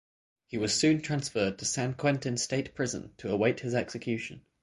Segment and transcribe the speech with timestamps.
[0.47, 4.41] He was soon transferred to San Quentin State Prison to await his execution.